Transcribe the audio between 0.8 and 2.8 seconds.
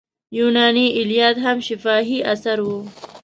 ایلیاد هم شفاهي اثر و.